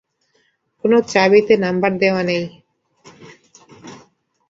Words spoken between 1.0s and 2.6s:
চাবিতে number দেওয়া নেই।